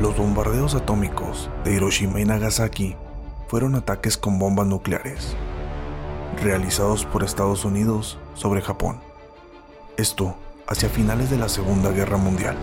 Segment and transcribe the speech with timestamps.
[0.00, 2.96] Los bombardeos atómicos de Hiroshima y Nagasaki
[3.48, 5.36] fueron ataques con bombas nucleares,
[6.42, 9.00] realizados por Estados Unidos sobre Japón.
[9.96, 10.36] Esto
[10.66, 12.56] hacia finales de la Segunda Guerra Mundial.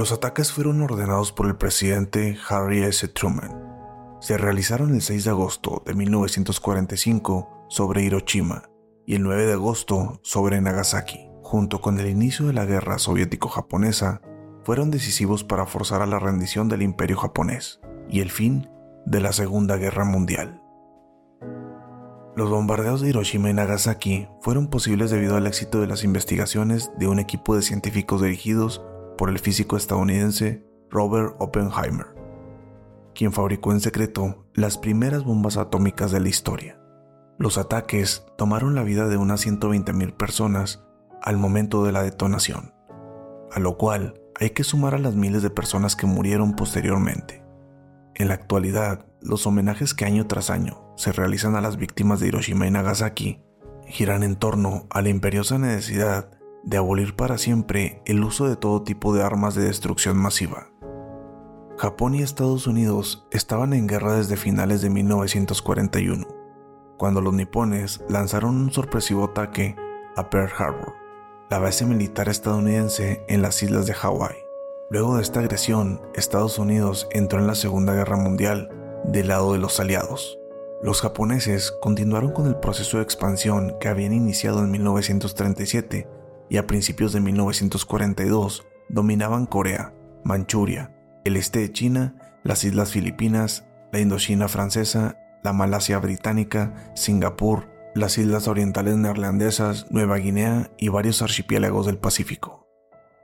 [0.00, 3.06] Los ataques fueron ordenados por el presidente Harry S.
[3.08, 3.52] Truman.
[4.18, 8.62] Se realizaron el 6 de agosto de 1945 sobre Hiroshima
[9.04, 11.28] y el 9 de agosto sobre Nagasaki.
[11.42, 14.22] Junto con el inicio de la guerra soviético-japonesa,
[14.64, 18.70] fueron decisivos para forzar a la rendición del imperio japonés y el fin
[19.04, 20.62] de la Segunda Guerra Mundial.
[22.36, 27.06] Los bombardeos de Hiroshima y Nagasaki fueron posibles debido al éxito de las investigaciones de
[27.06, 28.82] un equipo de científicos dirigidos
[29.20, 32.06] por el físico estadounidense Robert Oppenheimer,
[33.14, 36.80] quien fabricó en secreto las primeras bombas atómicas de la historia.
[37.36, 40.82] Los ataques tomaron la vida de unas 120.000 personas
[41.20, 42.72] al momento de la detonación,
[43.52, 47.44] a lo cual hay que sumar a las miles de personas que murieron posteriormente.
[48.14, 52.28] En la actualidad, los homenajes que año tras año se realizan a las víctimas de
[52.28, 53.42] Hiroshima y Nagasaki
[53.86, 58.82] giran en torno a la imperiosa necesidad de abolir para siempre el uso de todo
[58.82, 60.70] tipo de armas de destrucción masiva.
[61.78, 66.26] Japón y Estados Unidos estaban en guerra desde finales de 1941,
[66.98, 69.76] cuando los nipones lanzaron un sorpresivo ataque
[70.16, 70.94] a Pearl Harbor,
[71.48, 74.36] la base militar estadounidense en las islas de Hawái.
[74.90, 78.68] Luego de esta agresión, Estados Unidos entró en la Segunda Guerra Mundial
[79.04, 80.38] del lado de los aliados.
[80.82, 86.19] Los japoneses continuaron con el proceso de expansión que habían iniciado en 1937
[86.50, 89.94] y a principios de 1942 dominaban Corea,
[90.24, 90.92] Manchuria,
[91.24, 98.18] el este de China, las islas Filipinas, la Indochina francesa, la Malasia británica, Singapur, las
[98.18, 102.66] islas orientales neerlandesas, Nueva Guinea y varios archipiélagos del Pacífico.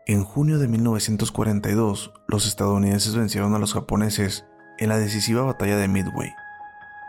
[0.06, 4.46] En junio de 1942, los estadounidenses vencieron a los japoneses
[4.78, 6.32] en la decisiva batalla de Midway,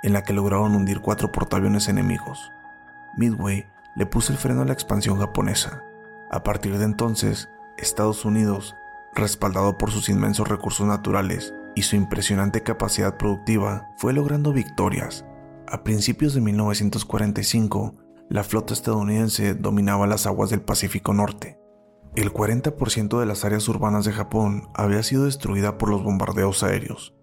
[0.03, 2.39] en la que lograron hundir cuatro portaaviones enemigos.
[3.17, 5.83] Midway le puso el freno a la expansión japonesa,
[6.31, 8.75] a partir de entonces, Estados Unidos,
[9.13, 15.25] respaldado por sus inmensos recursos naturales y su impresionante capacidad productiva, fue logrando victorias.
[15.67, 17.95] A principios de 1945,
[18.29, 21.59] la flota estadounidense dominaba las aguas del Pacífico Norte.
[22.15, 27.13] El 40% de las áreas urbanas de Japón había sido destruida por los bombardeos aéreos,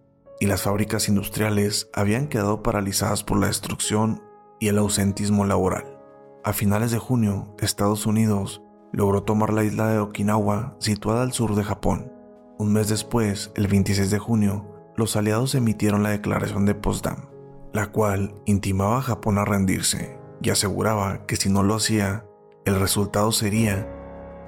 [0.40, 4.22] y las fábricas industriales habían quedado paralizadas por la destrucción
[4.60, 5.98] y el ausentismo laboral.
[6.44, 8.62] A finales de junio, Estados Unidos
[8.94, 12.12] logró tomar la isla de Okinawa, situada al sur de Japón.
[12.58, 17.28] Un mes después, el 26 de junio, los aliados emitieron la Declaración de Potsdam,
[17.72, 22.24] la cual intimaba a Japón a rendirse y aseguraba que si no lo hacía,
[22.64, 23.88] el resultado sería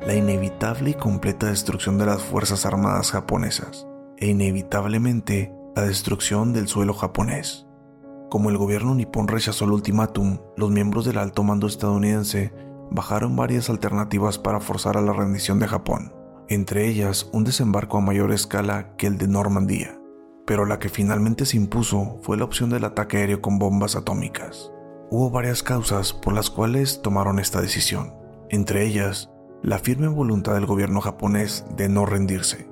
[0.07, 6.69] la inevitable y completa destrucción de las Fuerzas Armadas japonesas e inevitablemente la destrucción del
[6.69, 7.67] suelo japonés.
[8.31, 12.53] Como el gobierno nipón rechazó el ultimátum, los miembros del alto mando estadounidense
[12.91, 16.13] bajaron varias alternativas para forzar a la rendición de Japón,
[16.49, 19.99] entre ellas un desembarco a mayor escala que el de Normandía,
[20.47, 24.71] pero la que finalmente se impuso fue la opción del ataque aéreo con bombas atómicas.
[25.11, 28.15] Hubo varias causas por las cuales tomaron esta decisión,
[28.51, 29.31] entre ellas
[29.63, 32.69] la firme voluntad del gobierno japonés de no rendirse,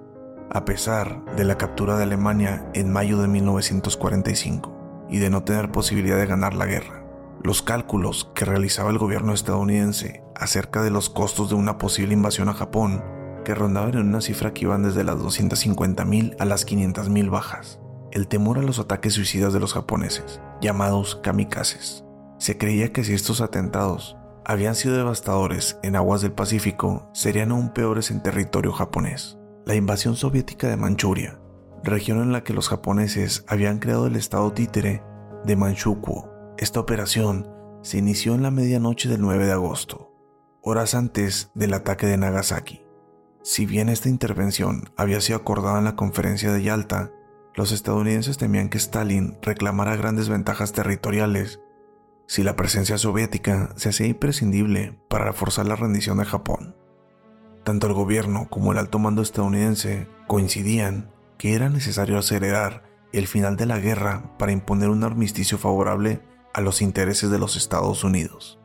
[0.51, 5.73] a pesar de la captura de Alemania en mayo de 1945 y de no tener
[5.73, 7.04] posibilidad de ganar la guerra.
[7.45, 12.49] Los cálculos que realizaba el gobierno estadounidense acerca de los costos de una posible invasión
[12.49, 13.05] a Japón,
[13.45, 17.81] que rondaban en una cifra que iban desde las 250.000 a las 500.000 bajas.
[18.13, 22.07] El temor a los ataques suicidas de los japoneses, llamados kamikazes.
[22.39, 24.17] Se creía que si estos atentados
[24.47, 29.37] habían sido devastadores en aguas del Pacífico, serían aún peores en territorio japonés.
[29.67, 31.39] La invasión soviética de Manchuria,
[31.83, 35.03] región en la que los japoneses habían creado el estado títere
[35.45, 37.49] de Manchukuo, esta operación
[37.83, 40.13] se inició en la medianoche del 9 de agosto,
[40.63, 42.83] horas antes del ataque de Nagasaki.
[43.43, 47.11] Si bien esta intervención había sido acordada en la conferencia de Yalta,
[47.57, 51.61] Los estadounidenses temían que Stalin reclamara grandes ventajas territoriales
[52.27, 56.75] si la presencia soviética se hacía imprescindible para reforzar la rendición de Japón.
[57.63, 63.57] Tanto el gobierno como el alto mando estadounidense coincidían que era necesario acelerar el final
[63.57, 66.23] de la guerra para imponer un armisticio favorable
[66.55, 68.59] a los intereses de los Estados Unidos.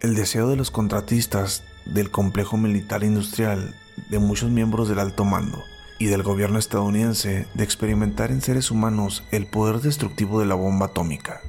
[0.00, 3.74] El deseo de los contratistas del complejo militar industrial
[4.10, 5.62] de muchos miembros del alto mando
[5.98, 10.86] y del gobierno estadounidense de experimentar en seres humanos el poder destructivo de la bomba
[10.86, 11.40] atómica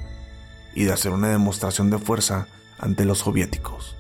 [0.74, 2.48] y de hacer una demostración de fuerza
[2.78, 3.96] ante los soviéticos,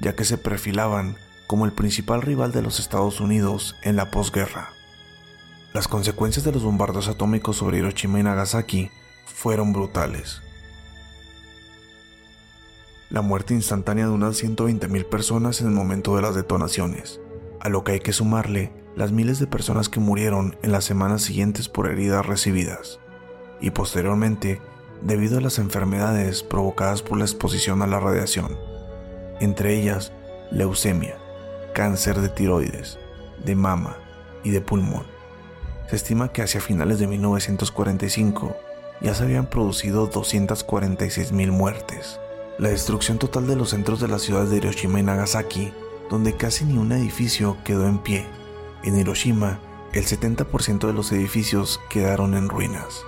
[0.00, 1.16] ya que se perfilaban
[1.46, 4.70] como el principal rival de los Estados Unidos en la posguerra.
[5.72, 8.90] Las consecuencias de los bombardeos atómicos sobre Hiroshima y Nagasaki
[9.26, 10.42] fueron brutales.
[13.08, 17.20] La muerte instantánea de unas 120.000 personas en el momento de las detonaciones,
[17.60, 21.22] a lo que hay que sumarle las miles de personas que murieron en las semanas
[21.22, 23.00] siguientes por heridas recibidas,
[23.60, 24.60] y posteriormente
[25.02, 28.56] debido a las enfermedades provocadas por la exposición a la radiación,
[29.40, 30.12] entre ellas
[30.50, 31.16] leucemia,
[31.74, 32.98] cáncer de tiroides,
[33.44, 33.96] de mama
[34.44, 35.06] y de pulmón.
[35.88, 38.56] Se estima que hacia finales de 1945
[39.00, 42.20] ya se habían producido 246.000 muertes.
[42.58, 45.72] La destrucción total de los centros de las ciudades de Hiroshima y Nagasaki,
[46.10, 48.26] donde casi ni un edificio quedó en pie.
[48.82, 49.58] En Hiroshima,
[49.92, 53.02] el 70% de los edificios quedaron en ruinas.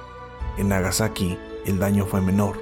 [0.57, 2.59] En Nagasaki, el daño fue menor,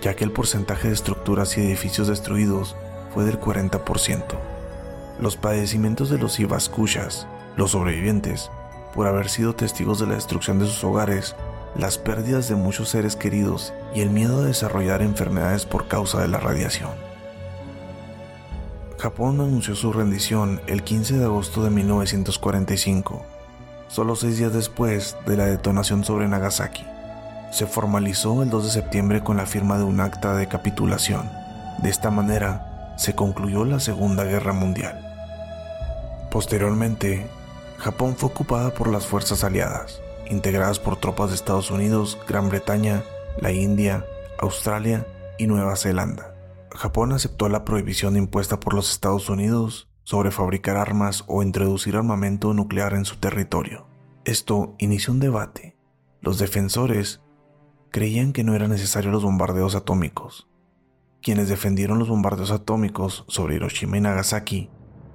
[0.00, 2.76] ya que el porcentaje de estructuras y edificios destruidos
[3.12, 4.24] fue del 40%.
[5.18, 7.26] Los padecimientos de los Ibaskushas,
[7.56, 8.50] los sobrevivientes,
[8.94, 11.36] por haber sido testigos de la destrucción de sus hogares,
[11.76, 16.28] las pérdidas de muchos seres queridos y el miedo a desarrollar enfermedades por causa de
[16.28, 16.90] la radiación.
[18.98, 23.24] Japón anunció su rendición el 15 de agosto de 1945,
[23.88, 26.84] solo seis días después de la detonación sobre Nagasaki.
[27.50, 31.30] Se formalizó el 2 de septiembre con la firma de un acta de capitulación.
[31.78, 35.06] De esta manera, se concluyó la Segunda Guerra Mundial.
[36.30, 37.26] Posteriormente,
[37.78, 40.00] Japón fue ocupada por las fuerzas aliadas,
[40.30, 43.02] integradas por tropas de Estados Unidos, Gran Bretaña,
[43.38, 44.06] la India,
[44.38, 45.06] Australia
[45.38, 46.34] y Nueva Zelanda.
[46.70, 52.54] Japón aceptó la prohibición impuesta por los Estados Unidos sobre fabricar armas o introducir armamento
[52.54, 53.86] nuclear en su territorio.
[54.24, 55.76] Esto inició un debate.
[56.20, 57.20] Los defensores
[57.90, 60.48] creían que no eran necesarios los bombardeos atómicos.
[61.22, 64.70] Quienes defendieron los bombardeos atómicos sobre Hiroshima y Nagasaki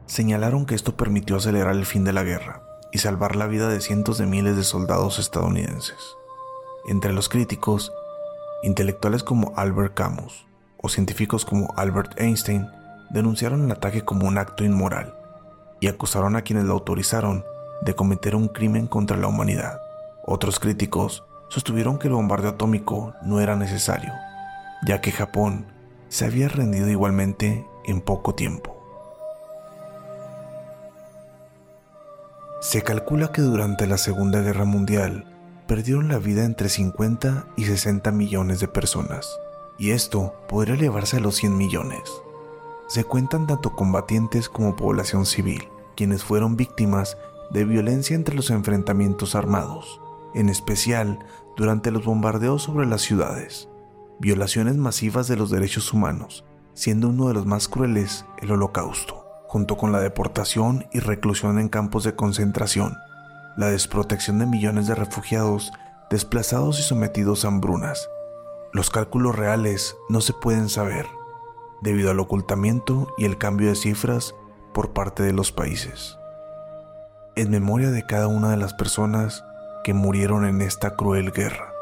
[0.06, 3.82] señalaron que esto permitió acelerar el fin de la guerra y salvar la vida de
[3.82, 6.16] cientos de miles de soldados estadounidenses.
[6.88, 7.92] Entre los críticos,
[8.64, 10.48] intelectuales como Albert Camus
[10.78, 12.70] o científicos como Albert Einstein
[13.10, 15.14] denunciaron el ataque como un acto inmoral
[15.82, 17.44] y acusaron a quienes lo autorizaron
[17.82, 19.82] de cometer un crimen contra la humanidad.
[20.26, 24.14] Otros críticos sostuvieron que el bombardeo atómico no era necesario,
[24.88, 25.66] ya que Japón
[26.08, 28.75] se había rendido igualmente en poco tiempo.
[32.66, 35.26] Se calcula que durante la Segunda Guerra Mundial
[35.68, 39.30] perdieron la vida entre 50 y 60 millones de personas,
[39.78, 42.02] y esto podría elevarse a los 100 millones.
[42.88, 47.20] Se cuentan tanto combatientes como población civil, quienes fueron víctimas
[47.52, 50.02] de violencia entre los enfrentamientos armados,
[50.34, 51.20] en especial
[51.56, 53.70] durante los bombardeos sobre las ciudades,
[54.20, 59.25] violaciones masivas de los derechos humanos, siendo uno de los más crueles el holocausto
[59.56, 62.98] junto con la deportación y reclusión en campos de concentración,
[63.56, 65.72] la desprotección de millones de refugiados
[66.10, 68.10] desplazados y sometidos a hambrunas.
[68.74, 71.06] Los cálculos reales no se pueden saber,
[71.82, 74.36] debido al ocultamiento y el cambio de cifras
[74.74, 76.18] por parte de los países.
[77.38, 79.46] En memoria de cada una de las personas
[79.86, 81.75] que murieron en esta cruel guerra.